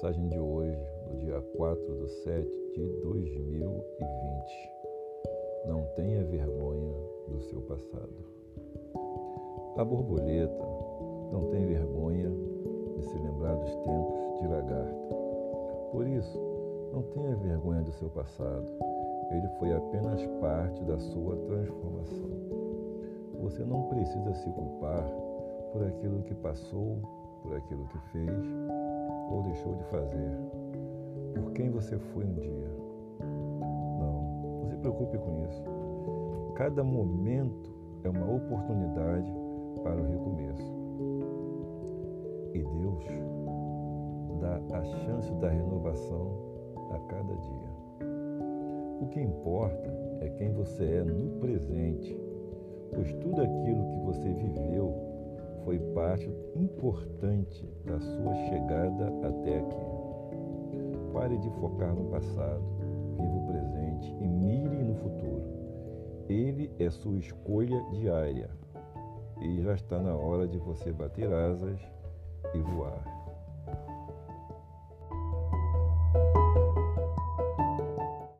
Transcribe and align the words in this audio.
mensagem 0.00 0.28
de 0.28 0.38
hoje, 0.38 0.78
do 1.10 1.18
dia 1.18 1.40
4 1.56 1.96
de 1.96 2.08
7 2.22 2.48
de 2.74 2.86
2020. 3.02 3.70
Não 5.66 5.82
tenha 5.94 6.24
vergonha 6.24 6.94
do 7.28 7.40
seu 7.42 7.60
passado. 7.62 8.08
A 9.76 9.84
borboleta 9.84 10.64
não 11.30 11.50
tem 11.50 11.66
vergonha 11.66 12.30
de 12.96 13.02
se 13.02 13.18
lembrar 13.18 13.56
dos 13.56 13.74
tempos 13.76 14.40
de 14.40 14.46
lagarta. 14.48 15.14
Por 15.92 16.06
isso, 16.06 16.40
não 16.92 17.02
tenha 17.02 17.36
vergonha 17.36 17.82
do 17.82 17.92
seu 17.92 18.08
passado. 18.08 18.66
Ele 19.30 19.48
foi 19.58 19.72
apenas 19.74 20.26
parte 20.40 20.82
da 20.84 20.98
sua 20.98 21.36
transformação. 21.36 22.30
Você 23.42 23.62
não 23.64 23.82
precisa 23.88 24.34
se 24.34 24.48
culpar 24.50 25.06
por 25.72 25.82
aquilo 25.84 26.22
que 26.22 26.34
passou, 26.36 26.98
por 27.42 27.54
aquilo 27.56 27.84
que 27.86 27.98
fez 28.12 28.30
ou 29.30 29.42
deixou 29.42 29.74
de 29.74 29.84
fazer, 29.84 30.36
por 31.34 31.52
quem 31.52 31.70
você 31.70 31.98
foi 31.98 32.24
um 32.24 32.34
dia. 32.34 32.70
Não, 33.98 34.60
não 34.62 34.68
se 34.68 34.76
preocupe 34.76 35.18
com 35.18 35.44
isso. 35.44 35.64
Cada 36.54 36.82
momento 36.82 37.70
é 38.04 38.08
uma 38.08 38.30
oportunidade 38.30 39.32
para 39.82 40.00
o 40.00 40.06
recomeço. 40.06 40.80
E 42.54 42.62
Deus 42.62 43.04
dá 44.40 44.78
a 44.78 44.82
chance 44.82 45.32
da 45.34 45.48
renovação 45.48 46.32
a 46.90 46.98
cada 47.08 47.34
dia. 47.34 47.70
O 49.00 49.06
que 49.06 49.20
importa 49.20 49.90
é 50.20 50.28
quem 50.30 50.52
você 50.52 50.84
é 50.84 51.04
no 51.04 51.38
presente, 51.40 52.18
pois 52.92 53.12
tudo 53.14 53.40
aquilo 53.40 53.86
que 53.88 53.98
você 54.00 54.28
viveu 54.32 55.09
foi 55.64 55.78
parte 55.94 56.30
importante 56.54 57.68
da 57.84 57.98
sua 58.00 58.34
chegada 58.48 59.06
até 59.26 59.58
aqui. 59.58 61.12
Pare 61.12 61.36
de 61.38 61.50
focar 61.50 61.94
no 61.94 62.10
passado, 62.10 62.62
viva 63.18 63.36
o 63.36 63.46
presente 63.46 64.16
e 64.20 64.28
mire 64.28 64.82
no 64.82 64.94
futuro. 64.96 65.42
Ele 66.28 66.70
é 66.78 66.88
sua 66.90 67.18
escolha 67.18 67.82
diária 67.90 68.50
e 69.40 69.62
já 69.62 69.74
está 69.74 69.98
na 69.98 70.14
hora 70.14 70.46
de 70.46 70.58
você 70.58 70.92
bater 70.92 71.32
asas 71.32 71.80
e 72.54 72.58
voar. 72.60 73.19